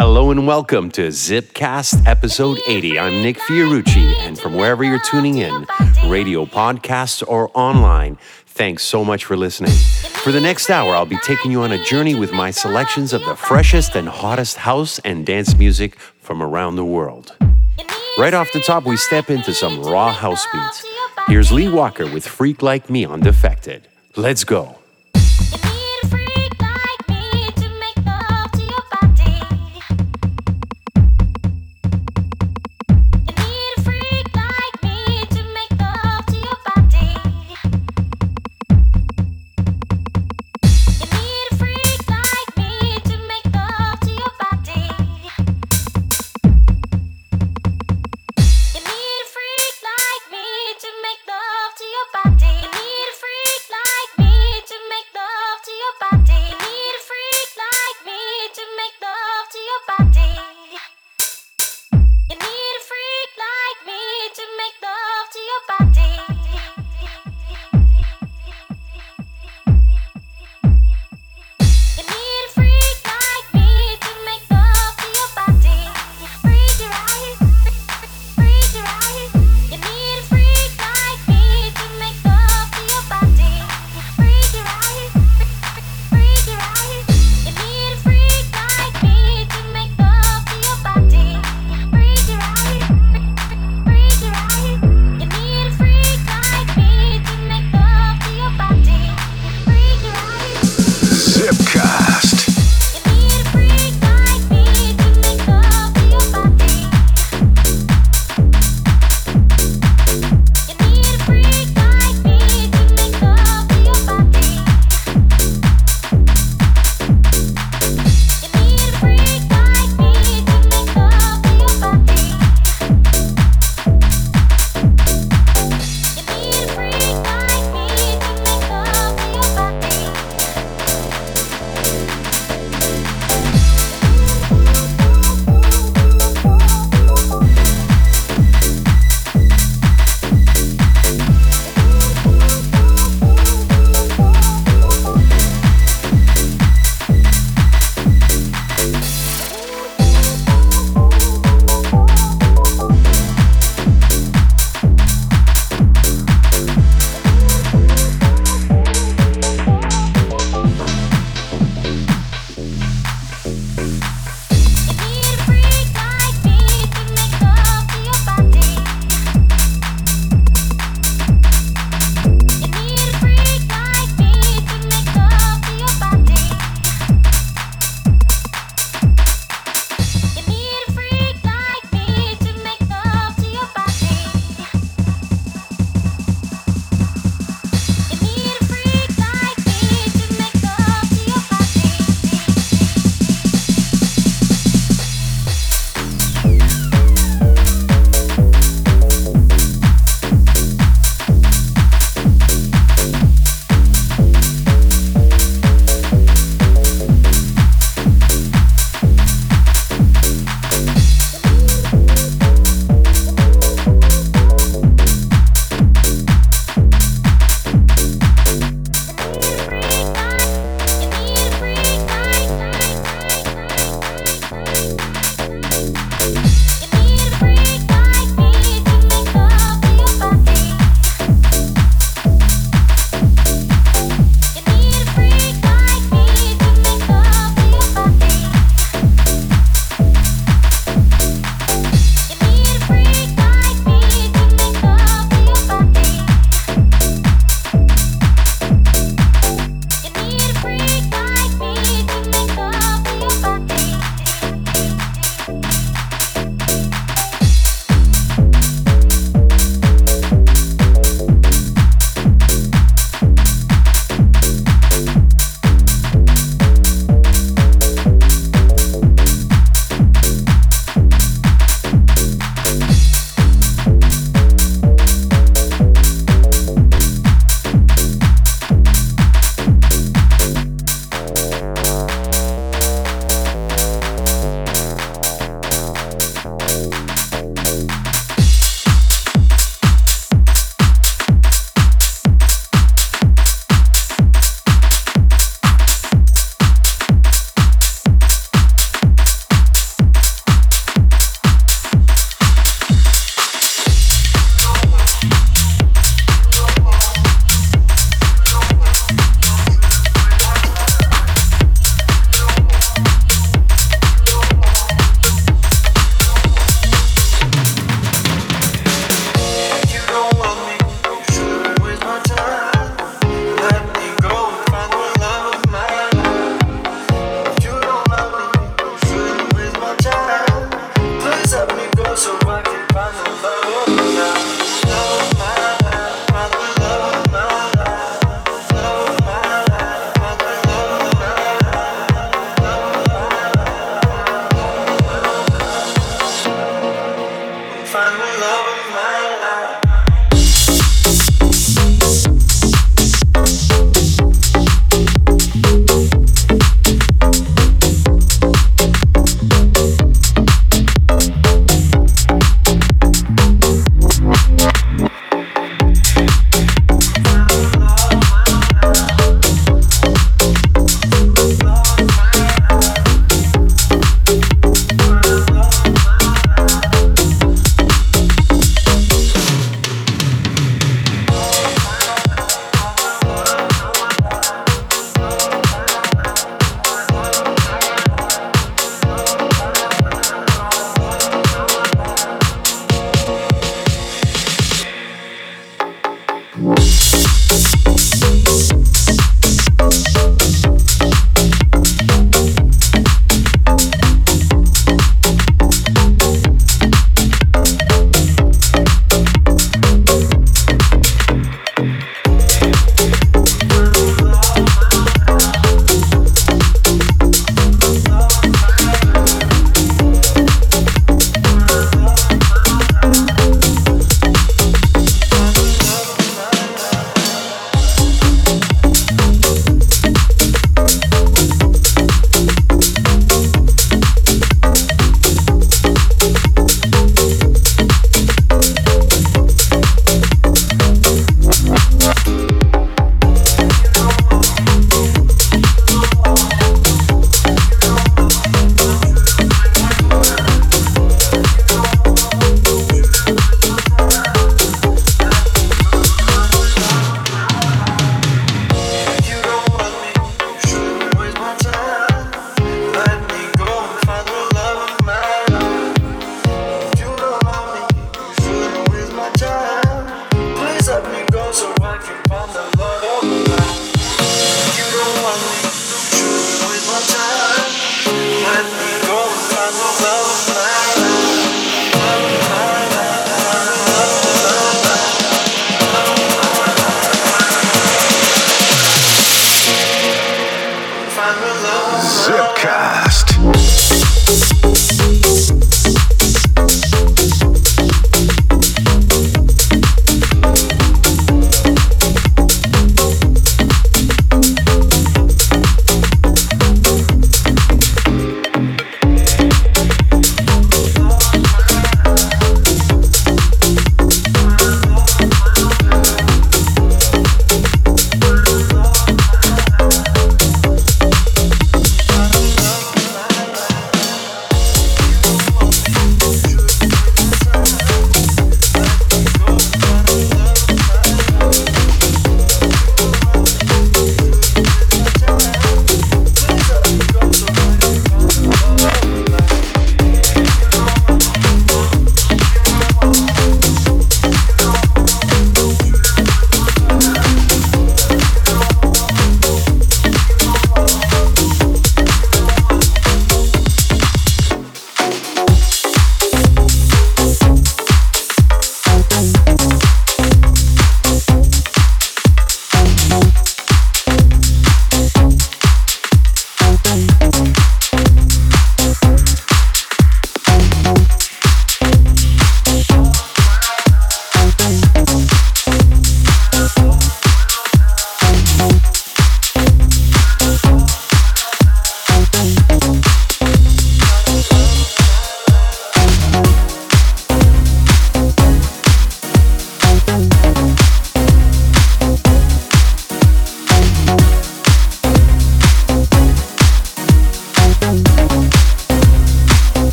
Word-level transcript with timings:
Hello 0.00 0.30
and 0.30 0.46
welcome 0.46 0.92
to 0.92 1.08
Zipcast 1.08 2.06
episode 2.06 2.60
80. 2.68 3.00
I'm 3.00 3.20
Nick 3.20 3.36
Fiorucci, 3.36 4.14
and 4.20 4.38
from 4.38 4.54
wherever 4.54 4.84
you're 4.84 5.00
tuning 5.00 5.38
in, 5.38 5.66
radio, 6.06 6.46
podcasts, 6.46 7.20
or 7.26 7.50
online, 7.52 8.16
thanks 8.46 8.84
so 8.84 9.04
much 9.04 9.24
for 9.24 9.36
listening. 9.36 9.72
For 10.22 10.30
the 10.30 10.40
next 10.40 10.70
hour, 10.70 10.94
I'll 10.94 11.04
be 11.04 11.18
taking 11.24 11.50
you 11.50 11.62
on 11.62 11.72
a 11.72 11.82
journey 11.82 12.14
with 12.14 12.32
my 12.32 12.52
selections 12.52 13.12
of 13.12 13.24
the 13.24 13.34
freshest 13.34 13.96
and 13.96 14.08
hottest 14.08 14.58
house 14.58 15.00
and 15.00 15.26
dance 15.26 15.56
music 15.56 15.98
from 15.98 16.44
around 16.44 16.76
the 16.76 16.84
world. 16.84 17.34
Right 18.16 18.34
off 18.34 18.52
the 18.52 18.60
top, 18.60 18.86
we 18.86 18.96
step 18.96 19.30
into 19.30 19.52
some 19.52 19.82
raw 19.82 20.12
house 20.12 20.46
beats. 20.52 20.86
Here's 21.26 21.50
Lee 21.50 21.68
Walker 21.68 22.06
with 22.06 22.24
Freak 22.24 22.62
Like 22.62 22.88
Me 22.88 23.04
on 23.04 23.18
Defected. 23.18 23.88
Let's 24.14 24.44
go. 24.44 24.78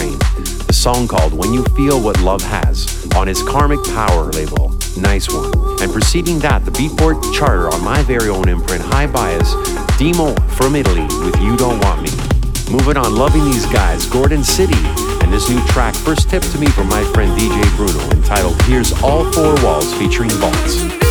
Train, 0.00 0.18
the 0.66 0.72
song 0.72 1.06
called 1.06 1.34
When 1.34 1.52
You 1.52 1.62
Feel 1.76 2.00
What 2.00 2.18
Love 2.20 2.40
Has 2.40 3.06
on 3.14 3.26
his 3.26 3.42
Karmic 3.42 3.84
Power 3.92 4.32
label, 4.32 4.74
Nice 4.96 5.28
One. 5.28 5.52
And 5.82 5.92
preceding 5.92 6.38
that, 6.38 6.64
the 6.64 6.70
Beatport 6.70 7.20
charter 7.34 7.68
on 7.68 7.84
my 7.84 8.02
very 8.04 8.30
own 8.30 8.48
imprint, 8.48 8.82
High 8.82 9.06
Bias, 9.06 9.52
Demo 9.98 10.34
from 10.56 10.74
Italy 10.74 11.02
with 11.22 11.36
You 11.42 11.54
Don't 11.58 11.80
Want 11.80 12.00
Me. 12.00 12.10
Moving 12.72 12.96
on, 12.96 13.14
loving 13.14 13.44
these 13.44 13.66
guys, 13.66 14.06
Gorgon 14.06 14.42
City, 14.42 14.80
and 15.20 15.30
this 15.30 15.50
new 15.50 15.60
track, 15.66 15.94
first 15.94 16.30
tip 16.30 16.42
to 16.44 16.58
me 16.58 16.68
from 16.68 16.88
my 16.88 17.04
friend 17.12 17.38
DJ 17.38 17.60
Bruno, 17.76 18.00
entitled 18.16 18.60
Here's 18.62 18.92
All 19.02 19.30
Four 19.32 19.62
Walls 19.62 19.92
featuring 19.98 20.30
Vaults. 20.30 21.09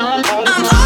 I'm 0.00 0.81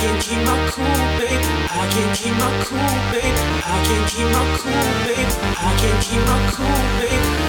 can't 0.00 0.22
keep 0.22 0.42
my 0.48 0.56
cool. 0.72 0.84
I 0.86 1.86
can't 1.92 2.16
keep 2.16 2.32
my 2.40 2.48
cool. 2.64 2.80
I 2.80 3.84
can't 3.84 4.08
keep 4.08 4.28
my 4.32 4.42
cool. 4.56 4.72
I 4.72 5.76
can't 5.76 6.00
keep 6.04 6.24
my 6.24 6.36
cool. 6.54 6.70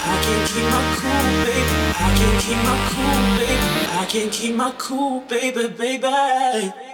I 0.04 0.18
can't 0.24 0.44
keep 0.50 0.68
my 0.72 0.82
cool. 0.98 1.22
I 1.96 2.12
can't 2.18 2.40
keep 2.44 2.60
my 2.68 2.76
cool. 2.92 3.12
I 4.00 4.06
can't 4.06 4.32
keep 4.32 4.56
my 4.56 4.74
cool, 4.78 5.22
baby, 5.22 5.68
baby. 5.70 6.91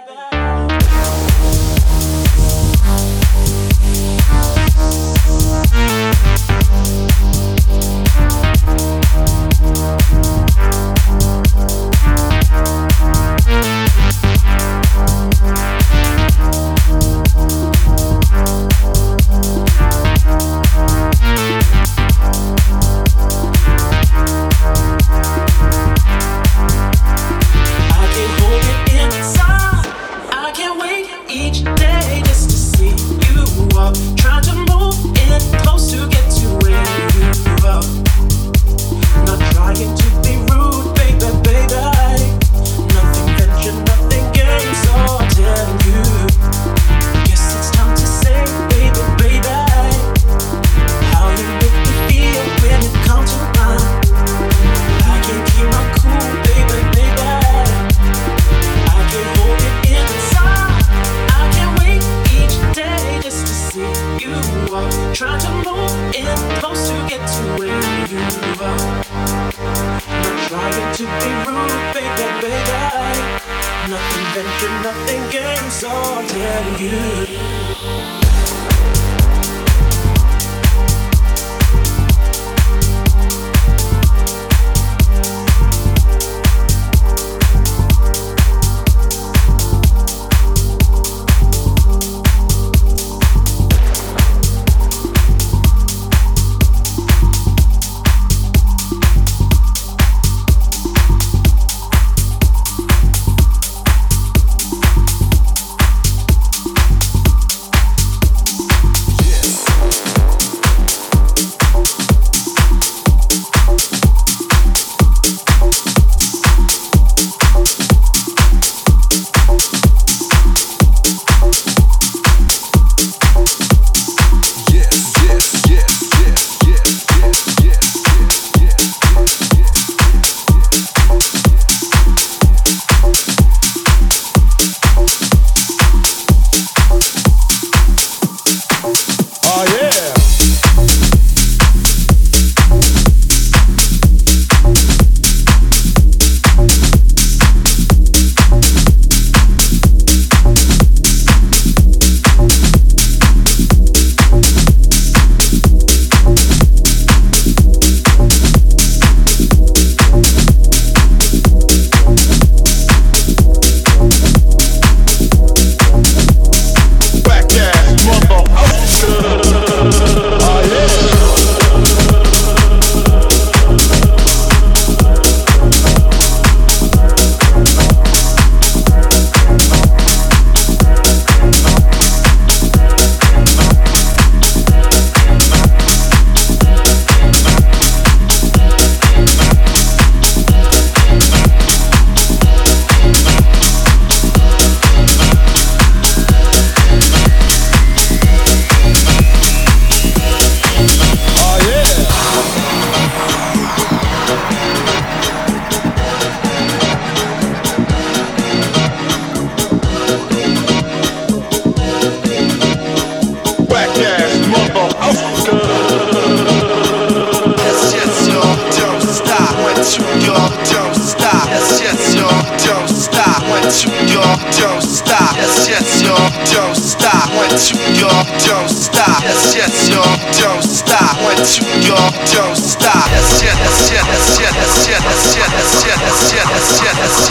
Don't 227.74 228.68
stop. 228.68 229.22
Yes, 229.22 229.54
yes, 229.56 229.88
y'all, 229.90 230.04
don't 230.40 230.62
stop. 230.62 231.16
One, 231.22 231.36
two, 231.44 231.64
y'all, 231.84 232.10
don't 232.32 232.56
stop. 232.56 233.08
Yes, 233.10 233.42
yes, 233.42 233.90
yes, 233.92 234.40
yes, 234.40 234.48
yes, 234.48 234.88
yes, 234.88 234.88
yes, 234.88 235.36
yes, 235.36 235.36
yes, 235.36 235.84
yes, 235.84 236.32
yes, 236.32 236.32
yes, 236.32 236.82
yes, 236.82 236.82
yes, 236.82 237.27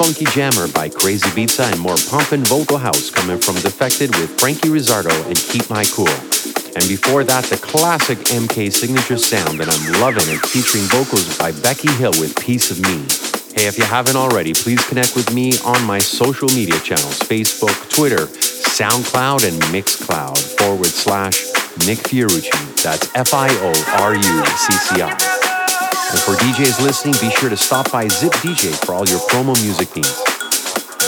funky 0.00 0.24
jammer 0.32 0.66
by 0.72 0.88
Crazy 0.88 1.30
Pizza 1.32 1.64
and 1.64 1.78
more 1.78 1.96
pumpin' 2.08 2.42
vocal 2.44 2.78
house 2.78 3.10
coming 3.10 3.36
from 3.36 3.56
Defected 3.56 4.08
with 4.16 4.40
Frankie 4.40 4.70
Rizardo 4.70 5.12
and 5.26 5.36
Keep 5.36 5.68
My 5.68 5.84
Cool. 5.92 6.08
And 6.74 6.88
before 6.88 7.22
that, 7.24 7.44
the 7.44 7.58
classic 7.58 8.16
MK 8.32 8.72
signature 8.72 9.18
sound 9.18 9.60
that 9.60 9.68
I'm 9.68 10.00
loving 10.00 10.24
it, 10.34 10.40
featuring 10.40 10.84
vocals 10.84 11.36
by 11.36 11.52
Becky 11.52 11.92
Hill 12.00 12.12
with 12.12 12.34
Piece 12.40 12.70
of 12.70 12.80
Me. 12.80 13.04
Hey, 13.52 13.68
if 13.68 13.76
you 13.76 13.84
haven't 13.84 14.16
already, 14.16 14.54
please 14.54 14.82
connect 14.88 15.14
with 15.14 15.34
me 15.34 15.52
on 15.66 15.84
my 15.84 15.98
social 15.98 16.48
media 16.48 16.80
channels 16.80 17.18
Facebook, 17.18 17.76
Twitter, 17.90 18.24
SoundCloud, 18.24 19.46
and 19.46 19.60
Mixcloud 19.64 20.38
forward 20.58 20.86
slash 20.86 21.44
Nick 21.84 21.98
Fiorucci. 22.08 22.82
That's 22.82 23.14
F 23.14 23.34
I 23.34 23.48
O 23.50 23.72
R 24.00 24.14
U 24.14 24.46
C 24.56 24.72
C 24.72 25.02
I. 25.02 25.39
And 26.10 26.18
for 26.18 26.34
DJs 26.34 26.82
listening, 26.82 27.14
be 27.20 27.30
sure 27.36 27.48
to 27.48 27.56
stop 27.56 27.92
by 27.92 28.08
Zip 28.08 28.32
DJ 28.42 28.74
for 28.84 28.94
all 28.94 29.06
your 29.06 29.20
promo 29.30 29.54
music 29.62 29.94
needs. 29.94 30.18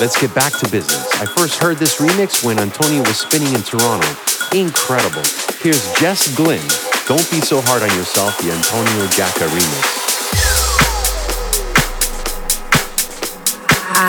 Let's 0.00 0.20
get 0.20 0.32
back 0.32 0.52
to 0.60 0.70
business. 0.70 1.12
I 1.20 1.26
first 1.26 1.58
heard 1.58 1.78
this 1.78 2.00
remix 2.00 2.44
when 2.44 2.58
Antonio 2.60 3.00
was 3.00 3.18
spinning 3.18 3.52
in 3.52 3.62
Toronto. 3.62 4.06
Incredible. 4.54 5.22
Here's 5.58 5.92
Jess 5.94 6.34
Glynne. 6.36 6.62
Don't 7.08 7.28
be 7.30 7.40
so 7.40 7.60
hard 7.62 7.82
on 7.82 7.90
yourself, 7.98 8.38
the 8.38 8.52
Antonio 8.52 9.06
Giacca 9.08 9.48
remix. 9.48 10.01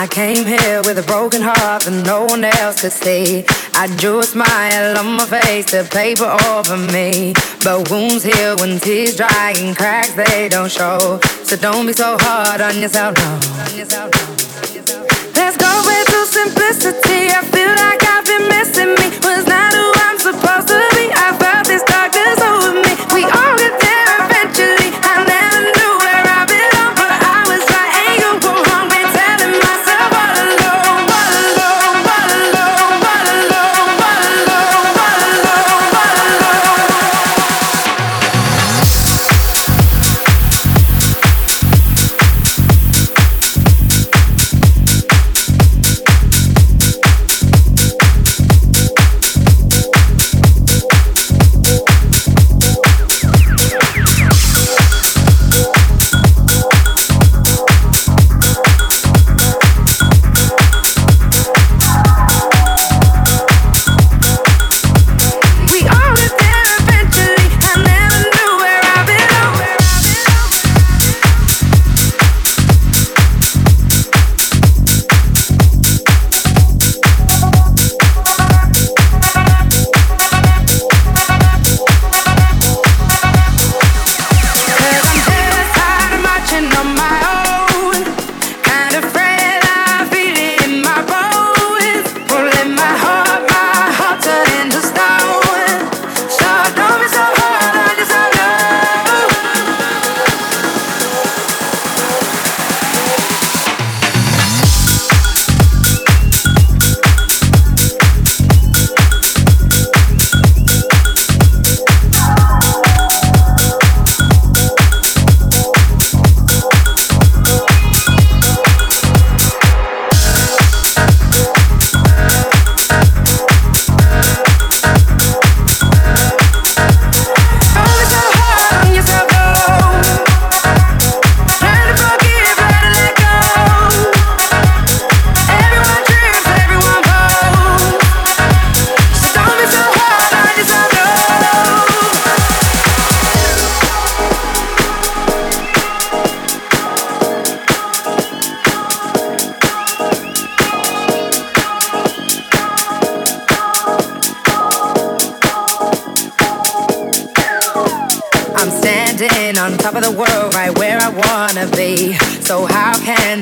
I 0.04 0.06
came 0.06 0.44
here 0.44 0.82
with 0.84 0.98
a 0.98 1.02
broken 1.04 1.40
heart 1.40 1.84
that 1.84 2.04
no 2.04 2.26
one 2.26 2.44
else 2.44 2.82
could 2.82 2.92
see. 2.92 3.42
I 3.72 3.86
drew 3.96 4.18
a 4.18 4.22
smile 4.22 4.98
on 4.98 5.16
my 5.16 5.24
face, 5.24 5.64
the 5.70 5.88
paper 5.90 6.28
over 6.44 6.76
me. 6.92 7.32
But 7.64 7.90
wounds 7.90 8.22
heal 8.22 8.54
when 8.58 8.78
tears 8.80 9.16
dry 9.16 9.54
and 9.56 9.74
cracks 9.74 10.12
they 10.12 10.50
don't 10.50 10.70
show. 10.70 11.20
So 11.44 11.56
don't 11.56 11.86
be 11.86 11.94
so 11.94 12.18
hard 12.20 12.60
on 12.60 12.78
yourself, 12.82 13.16
no. 13.16 13.40
Let's 15.34 15.56
go 15.56 15.72
back 15.88 16.06
to 16.12 16.26
simplicity. 16.26 17.53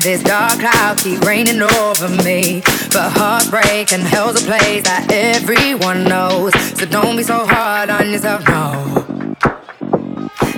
This 0.03 0.21
dark 0.21 0.59
cloud 0.59 0.97
keep 0.97 1.21
raining 1.21 1.61
over 1.61 2.09
me? 2.23 2.61
But 2.91 3.11
heartbreak 3.15 3.93
and 3.93 4.03
hell's 4.03 4.41
a 4.41 4.45
place 4.45 4.83
that 4.83 5.07
everyone 5.11 6.03
knows. 6.03 6.53
So 6.77 6.85
don't 6.85 7.15
be 7.15 7.23
so 7.23 7.45
hard 7.45 7.89
on 7.89 8.11
yourself, 8.11 8.45
no. 8.47 9.05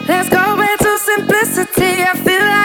Let's 0.08 0.30
go 0.30 0.58
back 0.58 0.80
to 0.80 0.98
simplicity. 0.98 2.02
I 2.02 2.14
feel 2.26 2.42
like 2.42 2.65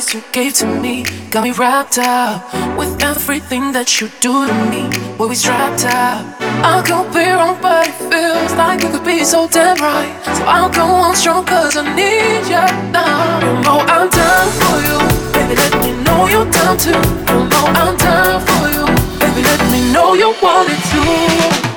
memories 0.00 0.14
you 0.14 0.32
gave 0.32 0.54
to 0.54 0.66
me 0.66 1.04
got 1.30 1.44
me 1.44 1.52
wrapped 1.52 1.98
up 1.98 2.42
with 2.76 3.02
everything 3.02 3.72
that 3.72 4.00
you 4.00 4.08
do 4.20 4.46
to 4.46 4.54
me. 4.70 4.88
We'll 5.18 5.28
be 5.28 5.34
strapped 5.34 5.84
up. 5.84 6.24
I 6.64 6.82
could 6.82 7.12
be 7.12 7.24
wrong, 7.30 7.58
but 7.60 7.86
it 7.86 7.94
feels 8.10 8.52
like 8.54 8.82
it 8.82 8.92
could 8.92 9.04
be 9.04 9.24
so 9.24 9.48
damn 9.48 9.76
right. 9.76 10.12
So 10.36 10.44
I'll 10.44 10.70
go 10.70 10.84
on 10.84 11.14
strong, 11.16 11.44
cause 11.44 11.76
I 11.76 11.82
need 11.94 12.44
you 12.48 12.66
now. 12.92 13.40
You 13.44 13.52
know 13.64 13.78
I'm 13.94 14.08
down 14.10 14.48
for 14.60 14.78
you. 14.88 14.98
Baby, 15.32 15.54
let 15.56 15.74
me 15.82 15.92
know 16.04 16.26
you're 16.28 16.50
down 16.50 16.76
too. 16.78 17.02
You 17.30 17.38
know 17.52 17.64
I'm 17.80 17.96
down 17.96 18.40
for 18.48 18.64
you. 18.74 18.84
Baby, 19.20 19.42
let 19.42 19.62
me 19.72 19.92
know 19.92 20.14
you 20.14 20.34
want 20.42 20.68
it 20.70 20.80
too. 20.90 21.69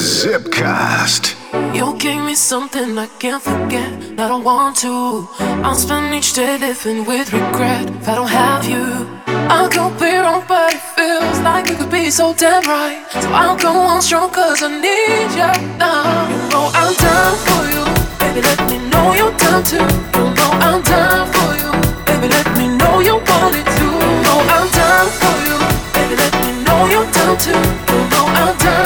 Zipcast. 0.00 1.36
You 1.76 1.94
gave 1.98 2.22
me 2.22 2.34
something 2.34 2.96
I 2.96 3.06
can't 3.18 3.42
forget. 3.42 3.92
I 4.18 4.28
don't 4.28 4.42
want 4.42 4.76
to. 4.78 5.28
I'll 5.62 5.74
spend 5.74 6.14
each 6.14 6.32
day 6.32 6.56
living 6.56 7.04
with 7.04 7.30
regret 7.34 7.84
if 7.90 8.08
I 8.08 8.14
don't 8.14 8.28
have 8.28 8.64
you. 8.64 8.86
I 9.26 9.68
could 9.68 9.92
be 10.00 10.16
wrong, 10.16 10.42
but 10.48 10.72
it 10.72 10.80
feels 10.96 11.38
like 11.40 11.68
you 11.68 11.76
could 11.76 11.90
be 11.90 12.10
so 12.10 12.32
damn 12.32 12.62
right. 12.64 13.04
So 13.12 13.28
I'll 13.30 13.58
go 13.58 13.72
on 13.72 14.00
strong, 14.00 14.30
cause 14.30 14.62
I 14.62 14.68
need 14.72 15.30
you 15.36 15.52
now. 15.76 16.30
You 16.32 16.38
know 16.48 16.70
I'm 16.80 16.94
down 16.96 17.34
for 17.44 17.62
you. 17.68 17.84
Baby, 18.20 18.40
let 18.40 18.60
me 18.70 18.78
know 18.88 19.12
you're 19.12 19.36
down 19.36 19.62
too. 19.64 19.84
You 20.16 20.24
know 20.32 20.50
I'm 20.64 20.80
down 20.80 21.28
for 21.28 21.50
you. 21.60 21.72
Baby, 22.08 22.28
let 22.32 22.48
me 22.56 22.72
know 22.80 23.00
you 23.00 23.16
want 23.28 23.52
it 23.52 23.68
too. 23.76 23.84
You 23.84 24.12
know 24.24 24.38
I'm 24.48 24.66
down 24.80 25.06
for 25.20 25.36
you. 25.44 25.56
Baby, 25.92 26.16
let 26.16 26.32
me 26.40 26.50
know 26.64 26.80
you're 26.88 27.10
down 27.12 27.36
too. 27.36 27.52
You 27.52 28.00
know 28.12 28.24
I'm 28.40 28.56
down 28.64 28.79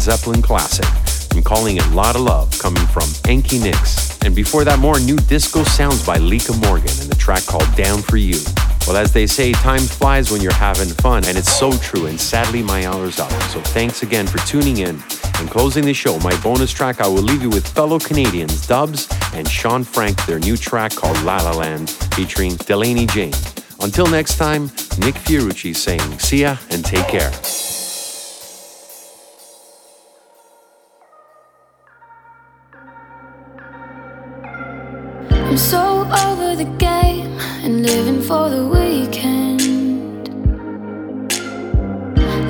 Zeppelin 0.00 0.40
classic 0.40 0.86
and 1.34 1.44
calling 1.44 1.76
it 1.76 1.86
Lot 1.90 2.16
of 2.16 2.22
Love 2.22 2.58
coming 2.58 2.84
from 2.86 3.04
Enki 3.28 3.58
Nix. 3.58 4.18
And 4.22 4.34
before 4.34 4.64
that, 4.64 4.78
more 4.78 4.98
new 4.98 5.16
disco 5.16 5.62
sounds 5.62 6.04
by 6.04 6.16
Lika 6.16 6.54
Morgan 6.54 6.92
and 7.00 7.10
the 7.10 7.16
track 7.16 7.44
called 7.44 7.68
Down 7.76 8.00
For 8.00 8.16
You. 8.16 8.38
Well, 8.86 8.96
as 8.96 9.12
they 9.12 9.26
say, 9.26 9.52
time 9.52 9.80
flies 9.80 10.30
when 10.30 10.40
you're 10.40 10.52
having 10.52 10.88
fun, 10.88 11.24
and 11.26 11.36
it's 11.36 11.52
so 11.52 11.70
true, 11.78 12.06
and 12.06 12.18
sadly, 12.18 12.62
my 12.62 12.86
hour's 12.86 13.20
up. 13.20 13.30
So 13.50 13.60
thanks 13.60 14.02
again 14.02 14.26
for 14.26 14.38
tuning 14.38 14.78
in. 14.78 15.02
And 15.38 15.50
closing 15.50 15.84
the 15.84 15.94
show, 15.94 16.18
my 16.20 16.38
bonus 16.40 16.72
track, 16.72 17.00
I 17.00 17.06
will 17.06 17.22
leave 17.22 17.42
you 17.42 17.50
with 17.50 17.66
fellow 17.68 17.98
Canadians 17.98 18.66
DVBBS 18.66 19.34
and 19.38 19.48
Shaun 19.48 19.84
Frank, 19.84 20.24
their 20.26 20.38
new 20.38 20.56
track 20.56 20.94
called 20.94 21.20
La 21.22 21.36
La 21.42 21.52
Land, 21.52 21.90
featuring 22.14 22.56
Delaney 22.56 23.06
Jane. 23.06 23.34
Until 23.80 24.06
next 24.06 24.36
time, 24.36 24.64
Nick 24.98 25.14
Fiorucci 25.14 25.74
saying 25.74 26.18
see 26.18 26.42
ya 26.42 26.56
and 26.70 26.84
take 26.84 27.06
care. 27.06 27.30
I'm 35.50 35.58
so 35.58 36.08
over 36.28 36.54
the 36.54 36.70
game 36.78 37.36
and 37.64 37.82
living 37.82 38.22
for 38.22 38.48
the 38.48 38.64
weekend. 38.68 40.28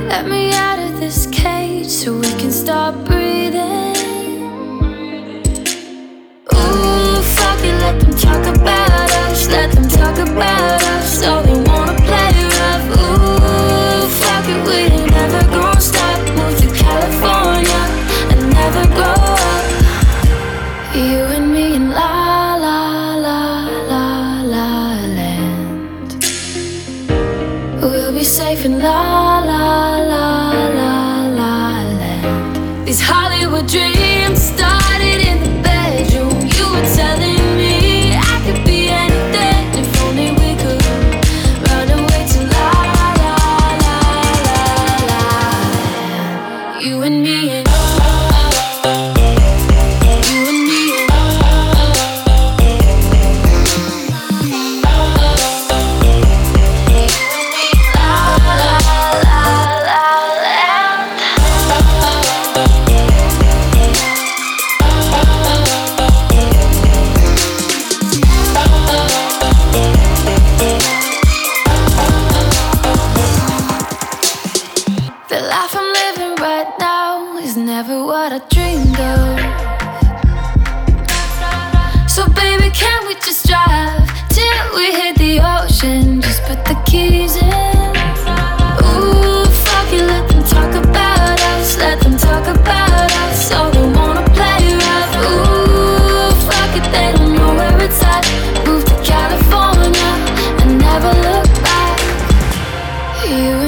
Let 0.07 0.29
me 0.29 0.53
out 0.53 0.79
of 0.79 1.01
this 1.01 1.27
cage 1.33 1.87
so 1.87 2.19
we 2.19 2.31
can 2.39 2.53
start 2.53 2.95
breathing. 3.07 3.97
Ooh, 6.53 7.23
fuck 7.37 7.65
it, 7.65 7.75
let 7.81 7.99
them 8.03 8.15
talk 8.19 8.45
about 8.55 9.11
us. 9.25 9.49
Let 9.49 9.73
them 9.73 9.89
talk 9.89 10.19
about 10.19 10.83
us. 10.83 11.25
All 11.25 11.43
they 11.43 11.70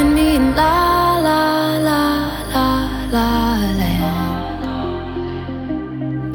and 0.01 0.15
me 0.15 0.37
in 0.37 0.55
la 0.55 1.19
la 1.27 1.41
la 1.89 2.03
la 2.55 2.69
la 3.15 3.29
land. 3.81 4.63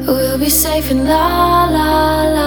We'll 0.08 0.38
be 0.38 0.50
safe 0.50 0.92
in 0.92 1.00
la 1.06 1.66
la 1.78 1.90
la 2.36 2.36
la 2.38 2.47